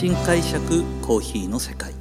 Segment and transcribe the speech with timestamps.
[0.00, 1.92] 新解釈コーヒーの世界。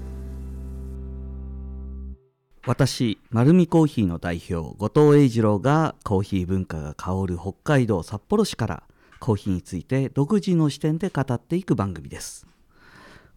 [2.66, 8.84] 私丸見コーヒーの代表後藤英二郎がコーヒー文化が香る北海道札幌市から
[9.20, 12.48] コーヒーについて独自の視点で語っていく番組です。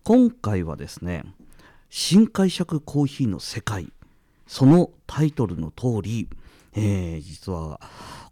[0.05, 1.25] 今回はですね
[1.91, 3.93] 新解釈コーヒーの世界。
[4.47, 6.29] そのタイトルの通り、
[6.77, 7.81] えー、実は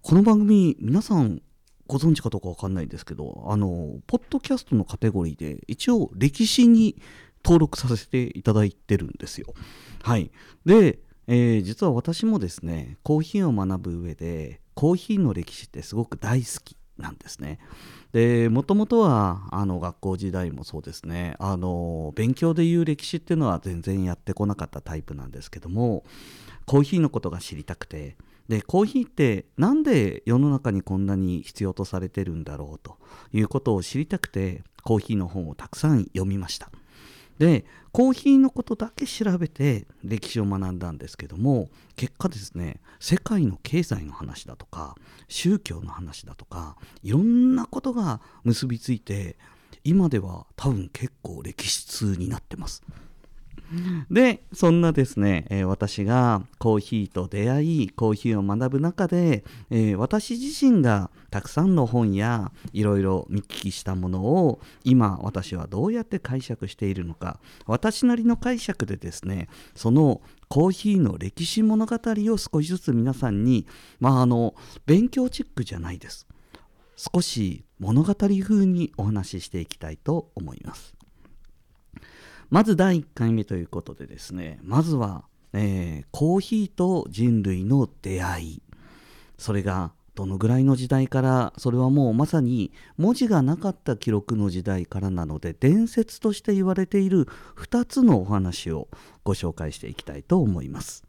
[0.01, 1.43] この番組皆さん
[1.91, 6.95] ご存知かどうかわかんないんですけどあのポッドキャストのカテゴリーで一応歴史に
[7.45, 9.55] 登録させていただいてるんですよ
[10.05, 10.31] はい
[10.65, 17.59] で、えー、実は私もですねコーヒーを学ぶ上でコーヒーの歴史ってすごく大好きなんですね。
[18.13, 26.05] でもともとはあの学校時代もそうですねあの勉強でいう歴史っていうのは全然やってこなかったタイプなんですけども
[26.67, 28.17] コーヒーのことが知りたくて
[28.51, 32.97] でコーヒーって何で世の中にこんなに必要とされてるんだろうと
[33.33, 36.69] いうことを知りたくてコーヒーの本をたくさん読みました。
[37.39, 44.97] でコーヒーのことだけ調べて歴史を学んだんですけども結果ですね世界の経済の話だとか
[45.29, 49.39] 宗教の話だとかいろんなことが結びついて
[49.85, 52.83] 今では多分結構歴史通になってます。
[54.11, 73.67] でそんなですね、えー、私がコーヒーと出会いコーヒーを学ぶ中で、えー、私自身がたくさんの本やいろいろ見聞きしたものを今私はどうやって解釈しているのか私なりの解釈でですねそのコーヒーの歴史物語を少しずつ皆さんに
[74.01, 74.55] まああの
[74.87, 76.27] 勉強チックじゃないです。
[76.97, 81.00] 少し物語風にお話ししていきたいと思います。
[82.51, 88.63] まず第1回目ということでですねまずは、えー、コーヒーと人類の出会い。
[89.39, 98.89] それがどのぐらいの時代からそれはもうまさに文字がなかった記録の時代からなので伝説として言われている2つのお話を
[99.25, 101.05] ご紹介していきたいと思います。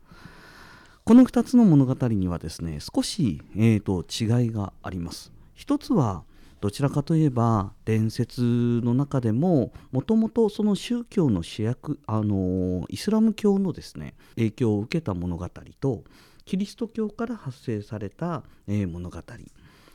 [1.03, 5.33] この2つの物語にはですね少し、えーと、違いがあります。
[5.55, 6.23] 一つは
[6.61, 15.49] どちらかといえば伝説の中でももともとその宗教の主役あのイスラム教のですね影響を受けた物語
[15.79, 16.03] と
[16.45, 19.17] キリスト教から発生された、え、物語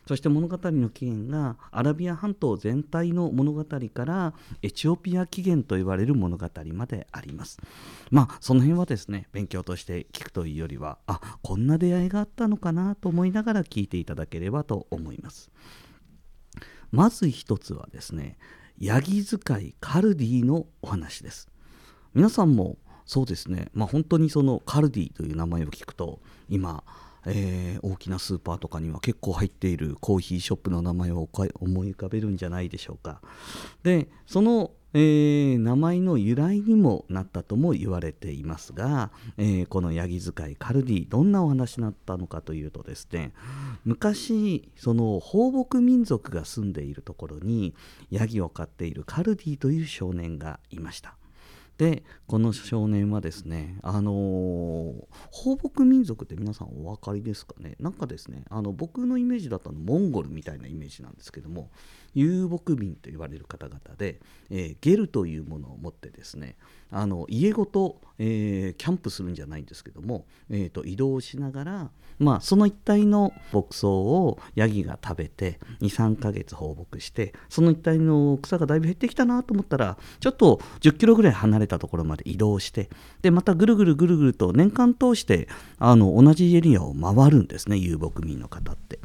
[0.06, 7.58] そして物語の起源がアラビア半島全体の物語からエチオピア起源と言われる物語まであります。
[8.10, 15.50] まあその辺はですね勉強として聞くというよりはあこんな出会いがあったのかなと思いながら聞いていただければと思います。
[16.90, 18.36] まず一つはですね
[18.78, 21.48] ヤギ使いカルディのお話です。
[22.14, 26.82] 皆さんもそうですね、まあ、本当にそのカルディという名前を聞くと今、
[27.24, 31.28] えー、大きなスーパーとかには結構入っているコーヒーショップの名前を
[31.60, 33.20] 思い浮かべるんじゃないでしょうか。
[33.82, 43.34] でそのえー、名前の由来にもなったとも言われていますが、えー、このヤギ使いカルディどんなお話になったのかというとですね
[43.84, 47.74] 昔その放牧民族が住んでいるところに
[48.10, 51.14] ヤギを飼っているカルディという少年がいました。
[51.78, 54.94] でこの少年はですねあのー、
[55.30, 57.76] 放牧民族って皆さんお分かりですかね？
[57.78, 61.70] なんかですねあの僕のイメージだったのモンゴルみたいなイメージなんですけども
[62.14, 66.56] 遊牧民と言われる方々で、えー、ゲルというものを持ってですね
[66.90, 82.88] あの家ごと、えー、キャンプするんじゃないんですけども、えーと、移動しながら、まあ、その一帯の牧草をヤギが食べて23ヶ月放牧してその一帯の草がだいぶ減ってきたなと思ったらちょっと10キロぐらい離れたところまで移動して
[83.22, 85.48] でまたぐるぐるぐるぐると年間通して
[85.78, 88.98] あの同じエリアを回るんですね遊牧民の方って。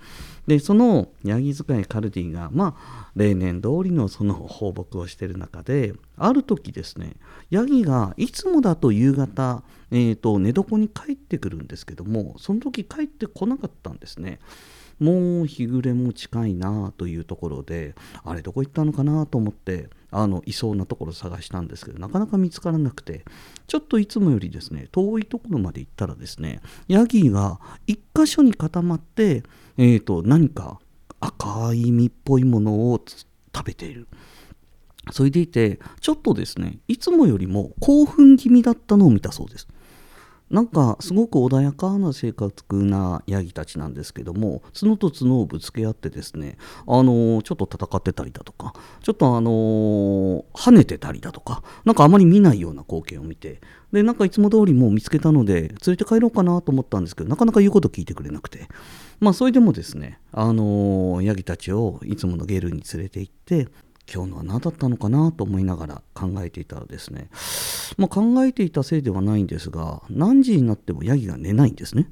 [0.47, 7.13] でそのヤギ使いカルディがまあ例年通りのその放牧をしている中である時ですね
[7.50, 14.40] ヤギがいつもだと夕方、えーと、寝床に帰ってくるんですけどもその時帰ってこなかったんですね。
[15.02, 23.26] もう日暮れも近いなというところであれどこ行ったのかなと思ってあのいそうなところ探したんですけどなかなか見つからなくて
[23.66, 29.41] ちょっといつもよりですね遠いところまで行ったらですねヤギが1箇所に固まって
[29.83, 30.79] えーと、何か
[31.19, 34.07] 赤い実っぽいものを食べている。
[35.11, 39.67] それでいてちょっとですねいつもよりも興奮気味だったのを見たそうです。
[40.52, 46.58] なんかすごく穏やかな性格なヤギたちなんですけども角と角をぶつけ合ってですね
[46.88, 53.62] あの、ちょっと戦ってたりだとかちょっとあの、跳ねてたりだとかなんかあまり見ないような光景を見て
[53.94, 58.68] でなんかいつも通りもう見つけたので連れて帰ろうかなと思ったんですけどなかなか言うこと聞いてくれなくて
[59.20, 63.68] まあそれでもですねあの、ヤギたちをいつものゲルに連れて行って
[64.13, 67.29] 今日のは何だったのかなと思いながら考えていたらですね、
[67.97, 72.11] まあ、考えていたせいではないんですが何時になってもヤギが寝ないんですね。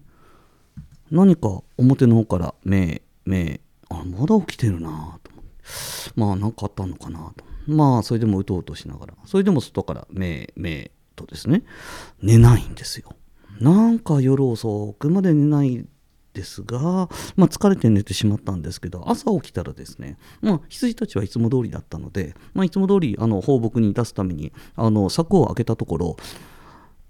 [1.12, 3.60] 何か表の方から目目
[3.90, 5.50] あまだ起きてるなと思って。
[6.16, 7.44] まあ何かあったのかなと。
[7.68, 9.14] まあそれでもうとうとしながら。
[9.26, 11.64] それでも外から目目とですね。
[12.22, 13.16] 寝ないんですよ。
[13.60, 15.86] なんか夜遅くまで寝ない
[16.34, 16.80] ですが、
[17.36, 26.18] まあ、疲れて寝てしまったんですけど朝起きたらですね、まあ、羊たちはいつも通りだったので、まあ、いつも通りあり放牧に出すためにあの柵を開けたところ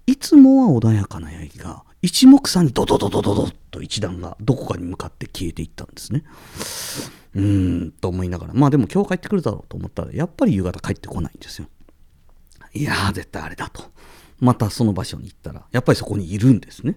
[0.06, 6.24] いつもは穏やかなヤギが一目散にドドドドドドッと一段がどこかに向かって消えていったんですね。
[7.34, 11.68] うーんと思いながらまあでも今日帰ってくるだろうと思ったらやっぱり夕方帰ってこないんですよ。
[12.72, 13.84] いやー絶対あれだと。
[14.38, 16.96] またその場所に行ったらやっぱりそこにいるんですね。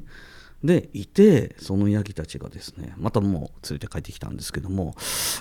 [0.64, 4.96] でいてそのヤギたちがですねまたもう連れて帰ってきたんですけども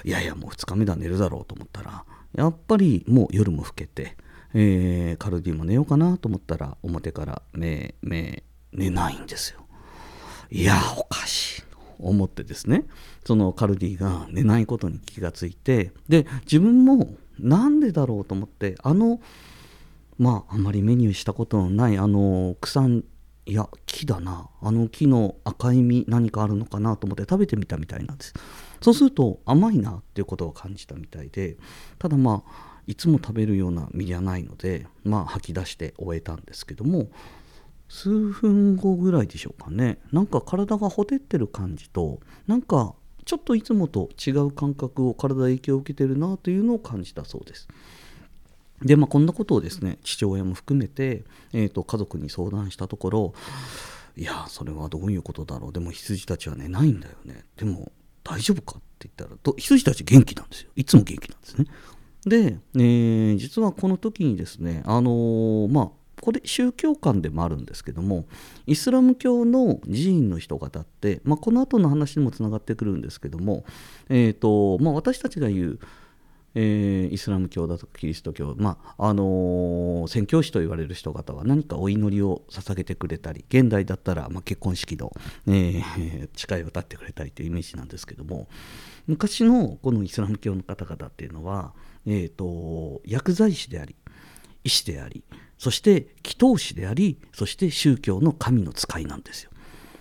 [0.05, 2.05] いやいやもう2日目だ寝るだろうと思ったら
[2.35, 4.17] やっぱりもう夜も更けて、
[4.55, 8.43] えー、カルディも寝ようかなと思ったら表から目目
[8.73, 9.61] 寝ないんですよ。
[10.51, 12.85] いやおかしいと思ってですね
[13.25, 19.21] そのカルディが寝ないことに気がついてで自分もなんでだろうと思ってあの
[20.19, 22.83] まああまりメニューしたことのないあの草
[23.45, 24.49] いや木だな。
[24.61, 28.35] あの木の赤い実何かあるのかなと思って食べてみたみたいなんです。
[28.81, 31.57] そうすると甘いなっていうことを感じたみたいで
[31.99, 37.09] ただまあいつも食べるような実じゃないのでまあ吐き出して終えたんですけども
[37.89, 39.99] 数分後ぐらいでしょうかね。
[40.13, 42.95] なんか体がほてってる感じとなんか
[43.25, 47.69] ちょっといつもと違う感覚を体影響を受けてるなというのを感じたそうです。
[48.85, 53.35] でまあこんなことをですね父親も含めて、えーと、家族に相談したところ
[54.17, 55.73] いやそれはどういうことだろう。
[55.73, 57.45] でも羊たちは寝ないんだよね。
[57.57, 57.93] でも
[58.25, 60.71] 大丈夫かって言ったら羊たち元気なんですよ。
[60.77, 61.67] いつも元気なんですね。
[62.27, 65.91] で、えー、実はこの時にですねあのー、まあ
[66.21, 68.27] これ宗教観でもあるんですけども
[68.67, 73.65] イスラム教の寺院の人方って、まあ、この後の話にもつながってくるんですけども、
[74.09, 75.79] えーとまあ、私たちが言う
[76.55, 85.13] えー、イスラム教だとかキリスト教、まああのー、宣教師と言われる人方は何かお祈りを捧げてくれたり現代だったら、まあ、結婚式の、
[85.47, 88.49] えー、誓いを立ってくれたりというイメージなんですけども
[89.07, 91.73] 昔のこのイスラム教の方々っていうのは、
[92.07, 93.97] えーと、薬剤師であり
[94.65, 95.25] 医師であり
[95.59, 99.51] そして祈祷師でありそして宗教の神の使いなんですよ。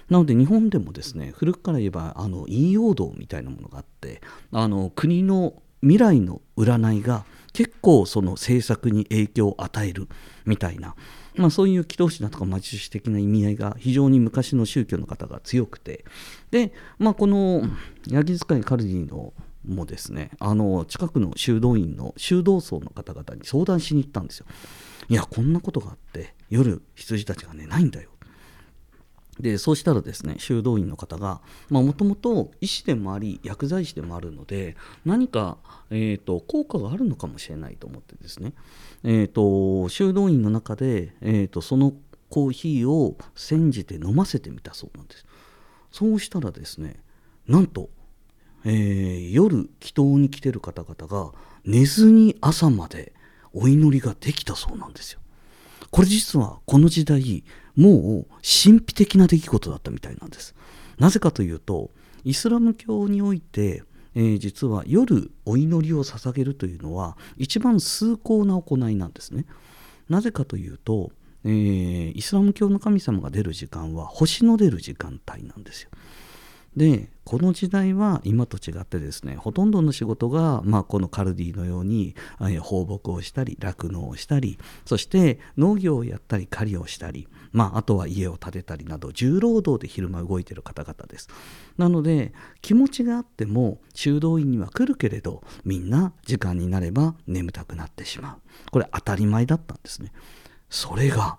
[0.10, 4.22] なので日本でもですね古くから言えばあの陰陽道みたいなものがあって
[4.52, 10.08] あの国の未来の占いが結構その政策に影響を与える
[10.46, 10.96] みたいな、
[11.36, 16.06] まあ、そういう祈祷師だとか魔術師的な意味合いが非常に昔の宗教の方が強くて。
[16.52, 17.64] で、まあ、この
[18.08, 19.34] ヤギ使いカルディの
[19.66, 24.46] もですねあの近くの修道院の修道層の方々に相談しに行ったんですよ。
[25.10, 28.10] いやこんなことがあって夜羊たちが寝ないんだよ。
[29.40, 34.76] でそうしたらですね修道院の方がもともと医師でもあり薬剤師でもあるので
[35.06, 35.58] 何か、
[35.90, 38.54] えーと、効果があるのかもしれないと思ってですね、
[39.04, 41.94] えーと、修道院の中で、えーと、その
[42.30, 45.26] コーヒーを煎じて飲ませてみたそうなんです。
[45.92, 46.98] そうしたらですね
[47.48, 47.90] なんと、
[48.64, 51.32] えー、夜祈祷に来てる方々が
[51.66, 53.14] 寝ずに朝まで
[53.54, 55.20] お祈りができたそうなんですよ。
[55.90, 57.44] これ実はこの時代
[57.76, 60.56] もう神秘的な出来事だったみたいなんです。
[61.00, 61.92] なぜかというと
[62.24, 63.84] イスラム教において、
[64.16, 69.46] えー、実は夜お祈りを捧げるというのは一番崇高な行いなんですね。
[70.10, 71.12] なぜかというと、
[71.46, 75.90] えー、イスラム教の神様が出る時間は星の出る時間帯なんですよ。
[76.76, 82.16] でこの時代は今と違ってですねほとんどの仕事が、まあ、このカルディのように
[82.62, 91.30] 放牧をしたり酪農をしたりそして農業をやったり狩りをしたり、まあ、あとは家を建てたりなど重労働で昼間動いている方々です。
[91.78, 98.72] なので気持ちがあっても修道院には来るけれどみんな時間になれば眠たくなってしまう。
[98.72, 100.12] これ当たり前だったんですね。
[100.70, 101.38] それが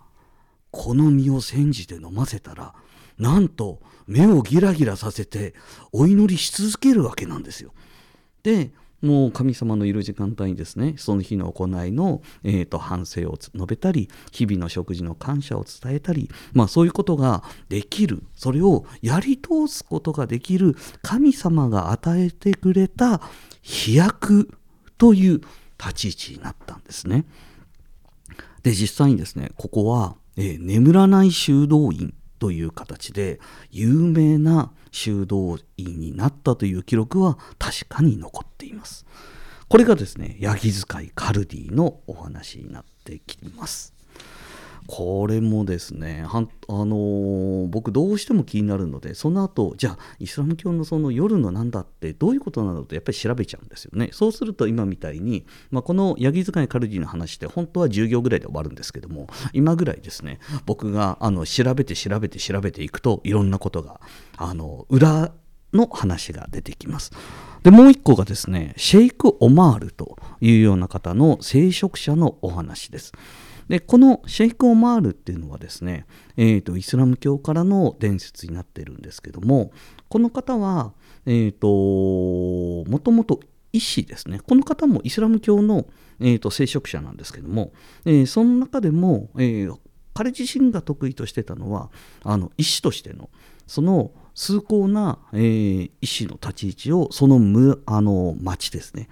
[0.71, 2.75] この実を煎じて飲ませたら
[3.19, 5.55] なんと目をギラギラさせて
[5.93, 7.73] お祈りし続けるわけなんですよ。
[8.43, 23.21] でもう神様のいる時間帯にですねその日の行いの、えーと、反省を述べたり日々の食事の感謝を伝えたり、まあ、そういうことができるそれをやり通すことができる神様が与えてくれた
[23.61, 24.57] 飛躍
[24.99, 25.41] という
[25.79, 27.25] 立ち位置になったんですね。
[28.63, 33.39] で実際にですねここは、えー、眠らない修道院という形で
[33.71, 39.07] 有名な修道院になったという記録は確かに残っています。
[39.69, 43.95] これがですねヤギ使いカルディのお話になってきます
[44.87, 64.01] これもですねはあのー、僕どうしても気になるのでその後じゃあイスラム教のその夜のなんだってどういうことなのとやっぱり調べちゃうんですよねそうすると今みたいに、まあ、このヤギ使いカルディの話って本当は10行ぐらいで終わるんですけども今ぐらいですね僕があの調べて調べて調べていくといろんなことが
[64.37, 65.33] あの裏
[65.73, 67.13] の話が出てきます。
[67.63, 73.13] でもう一個がですねシェイク・オマールというような方の聖職者のお話です。
[73.69, 79.73] でこのシェイク・オマールっていうのはですね、えーと、イスラム教からの伝説になってるんですけども
[80.09, 80.93] この方は、
[81.27, 83.41] えーと、もともと
[83.73, 85.87] 医師ですねこの方もイスラム教の、
[86.21, 87.73] えーと、聖職者なんですけども、
[88.05, 89.77] えー、その中でも、えー、
[90.15, 91.91] 彼自身が得意としてたのは
[92.23, 93.31] あの医師としての
[93.67, 99.09] その崇高な、えー、医師の立ち位置をそのむあの町ですね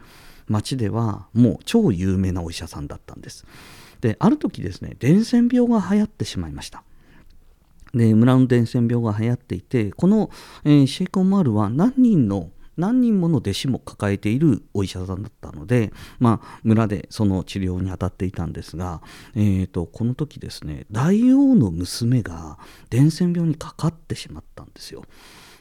[0.49, 3.47] 町ではもう超有名なお医者さんだったんです。
[4.01, 6.83] である時ですね伝染病が流行ってしまいました
[7.95, 10.31] で村の伝染病が流行っていてこの、
[10.65, 19.03] えー、シェイコンマールは何人の何人もの弟子も抱えているお医者さんだったので、まあ、村でその治療に当たっていたんですが、
[19.35, 25.05] えーと、この時ですね大王の娘が伝染病にかかってしまったんですよ。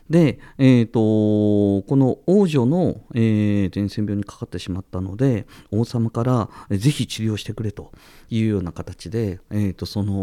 [0.09, 7.91] で、えーと、この王女の、えー、伝染病にかかってしまったので王様からぜひ治療してくれと
[8.29, 10.13] いうような形で、えーと、その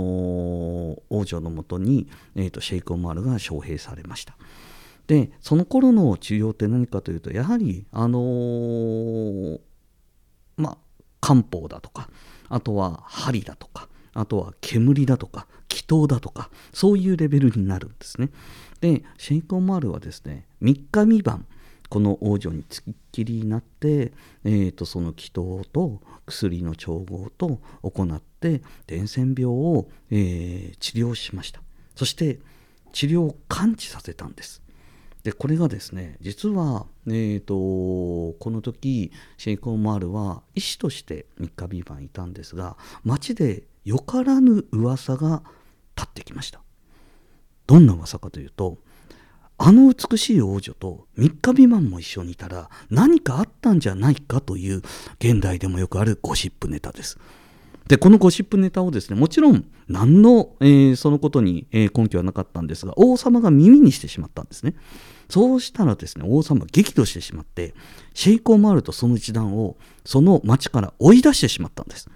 [1.09, 4.37] 王女のもとに、えーと、シェイク・オマールが招聘されました。
[5.07, 9.61] でその頃の治療って何かというとやはりあのー、
[10.57, 10.79] まあ
[11.21, 12.11] 漢方だとか
[12.49, 18.31] あとは針だとかあとは煙だとか気筒だとかそういうレベルになるんですね。
[18.79, 21.47] でシェイク・オマールはですね3日未満
[21.89, 24.13] この王女につきっきりになって、
[24.45, 31.61] えーと、その祈祷と薬の調合と行って伝染病を、えー、治療しました。
[31.95, 32.41] そして
[32.93, 34.63] 治療を完治させたんです。
[35.23, 37.55] でこれがですね実は、えーと、
[38.39, 45.43] この時シェイク・オマールは医師として3日未満いたんですが町でよからぬ噂が
[45.97, 46.66] 立ってきました。
[47.67, 48.79] どんな噂かというと
[49.59, 54.83] あの美しい王女と3日未満も一緒にいたら何かあったんじゃないかという
[55.19, 57.19] 現代でもよくあるゴシップネタです。
[57.89, 64.75] でこのゴシップネタをですねもちろん何の、えー、そのことに、え、根拠はなかったんですが王様が耳にしてしまったんですね
[65.29, 67.75] そうしたらですね王様激怒してしまって
[68.13, 72.11] シェイク・オマールとその一団をその町から追い出してしまったんです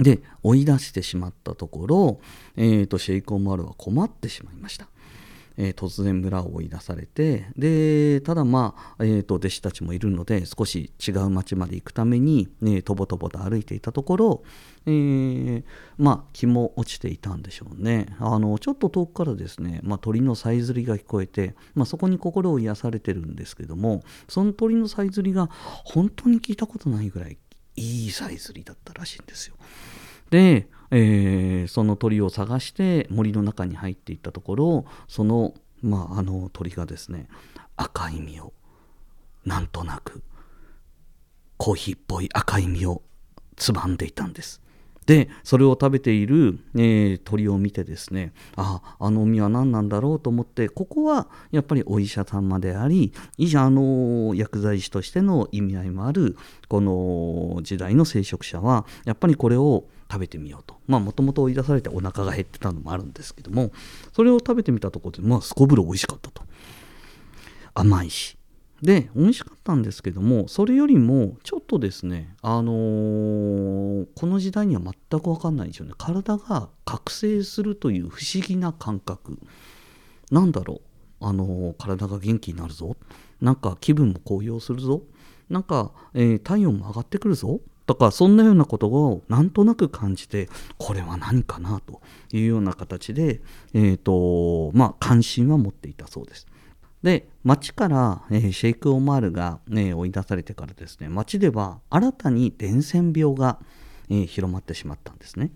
[0.00, 2.20] で追い出してしまったところ、
[2.56, 4.88] えーと、シェイク・オマールは困ってしまいました。
[5.58, 14.42] えー、突然村を追い出されてでただまあ、えーと、弟子たちもいるので少し違う町まで行くために、ね、とぼとぼと歩いていたところ、
[14.86, 15.64] えー、
[15.98, 25.50] まあ気も落ちていたんでしょうねあのちょっと遠くからですね、まあ、鳥のさえずりが聞こえて、まあ、そこに心を癒されてるんですけどもその鳥のさえずりが
[25.84, 27.36] 本当に聞いたことないぐらい
[27.78, 29.56] いいさえずりだったらしいんですよ。
[30.30, 37.28] で、えー、その鳥を探して森の中に入っていったところその,、まあ、あの鳥がですね
[37.76, 38.52] 赤い実を
[39.44, 40.22] なんとなく
[41.56, 43.02] コーヒーっぽい赤い実を
[43.56, 44.60] つまんでいたんです。
[45.08, 56.36] でそれを食べている、えー、鳥を見てですねああの実は何なんだろうと思ってここはやっぱりお医者様でありいあの薬剤師としての意味合いもある
[56.68, 60.76] この時代の聖職者はやっぱりこれを食べてみようと。
[60.86, 63.72] まあもともと追い出されてお腹が減ってたのもあるんですけども
[64.12, 66.42] それを食べてみたところでまあすこぶる美味しかったと。
[67.74, 68.37] 甘いし。
[68.82, 75.94] で美味しかったんですけどもそれよりもちょっとですねあのー、この時代には全く分かんないんですよね。
[75.98, 79.38] 体が覚醒するという不思議な感覚。
[80.30, 80.74] なんだろ
[81.20, 81.26] う？
[81.26, 82.96] あのー、体が元気になるぞ。
[83.40, 85.02] なんか気分も高揚するぞ。
[85.48, 87.60] なんか、えー、体温も上がってくるぞ。
[87.86, 93.40] とかそんなようなことをなんとなく感じてこれは何かなというような形で、
[93.72, 96.46] えーとまあ、関心は持っていたそうです。
[97.02, 103.58] で町から、えー、シェイク・オマールが、ね、追い出されてからですね町では新たに伝染病が、
[104.10, 105.52] えー、広まってしまったんですね。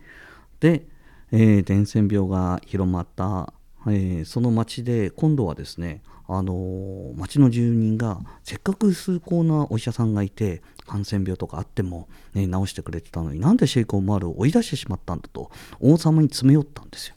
[0.61, 0.87] で、
[1.32, 3.52] えー、伝染病が広まった、
[3.88, 17.16] えその町で今度はですねあの町の住人がせっかく崇高なお医者さんがいて感染病とかあっても、ね、治してくれてたのになんでシェイク・オマールを追い出してしまったんだと王様に詰め寄ったんですよ。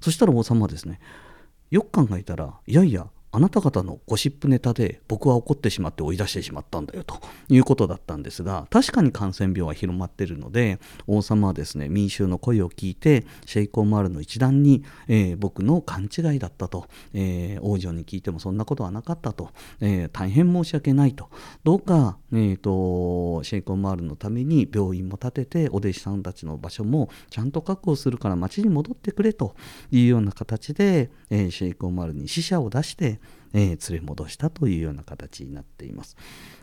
[0.00, 1.00] そしたら王様はですね
[1.70, 19.50] よく考えたらいやいやあなた方のゴシップネタで僕は怒ってしまって追い出してしまったんだよということだったんですが確かに感染病は広まっているので王様はですね民衆の声を聞いてシェイコーマールの一団に、えー、僕の勘違いだったと、えー、王女に聞いてもそんなことはなかったと、
[19.82, 21.28] えー、大変申し訳ないと。
[21.62, 29.54] どうか、えーと、シェイコーマールのために病院も建ててお弟子さんたちの場所もちゃんと確保するから町に戻ってくれと
[29.90, 33.20] いうような形で、え、シェイコーマールに死者を出して
[33.52, 36.16] えー、連れ戻したというような形になっています。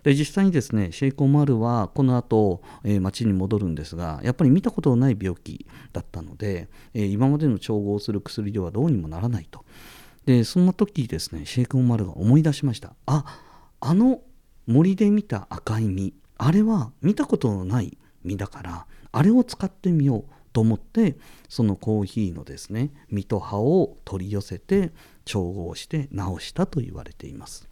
[0.03, 9.65] で実際にですねシェイコマルはこの後、えー、町に戻るんですがやっぱり見たことのない病気だったので、えー、今までの調合する薬ではどうにもならないと。
[10.25, 13.25] でそんな時ですねシェイコマルが思い出しましたあ
[13.82, 14.22] あの
[14.67, 21.17] 森で見た赤い実あれは見たことのない実だからあれを使ってみようと思って
[21.50, 24.91] そのコーヒーのですね実と葉を取り寄せて
[25.25, 27.70] 調合して直したと言われています。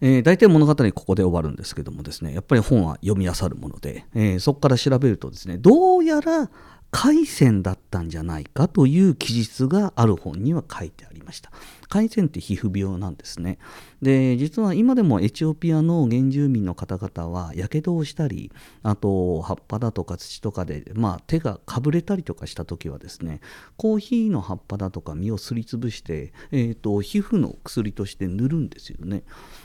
[0.00, 6.50] えー、大体物語ここで終わるんですけどもですねやっぱり本は読み漁るもので、えー、そこから調べるとですねどうやら
[6.90, 11.50] 海鮮だったんじゃないかという記述がある本には書いてありました。
[11.88, 13.58] 海鮮って皮膚病なんですね。
[14.02, 18.52] で、実は今でもエチオピアの原住民の方々はやけどをしたり、
[18.82, 23.40] あと葉っぱだとか土とかで、まあ、手がかぶれたりとかした時はですね、
[23.76, 29.22] コーヒーの葉っぱだとか実をすりつぶして、えーと、皮膚の薬として塗るんですよね。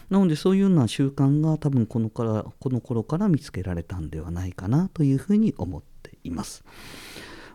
[0.10, 6.64] なのでそういうような習慣が多分このからこの頃から見つけられたんではないかなというふうに思っています。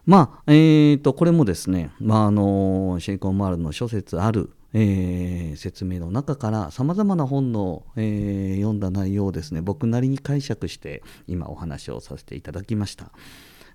[0.08, 13.10] まあ、えーと、これもですね、まあ、あのシェイコンマールの諸説ある、えー、説明の中からさまざまな本の、えー、読んだ内容をですね僕なりに解釈して今お話をさせていただきました、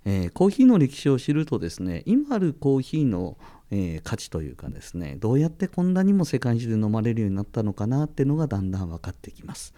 [0.05, 3.37] えー、コーヒーの歴史を知るとですね今あるコーヒーの、
[3.71, 9.73] え価値というかですねどうやってこんなにも世界中で飲まれるようになったのかなっていうのがだんだん分かってきます。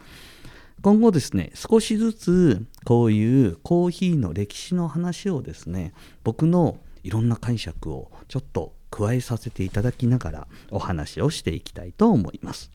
[0.81, 5.93] 今後ですね少しずつこういうコーヒーの歴史の話をですね
[6.23, 12.71] 僕のいろんな解釈をちょっと加えさせていただきながらお話をしていきたいと思います。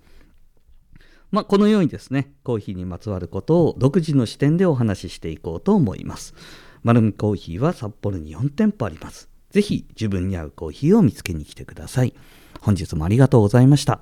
[1.31, 6.35] まあ、このようにですねコーヒーにまつわることを独自の視点でお話ししていこうと思います。
[6.83, 9.29] 丸るコーヒーは札幌に4店舗あります。
[9.51, 12.15] ぜひ自分に合うコーヒーを見つけに来てください。
[12.61, 14.01] 本日もありがとうございました。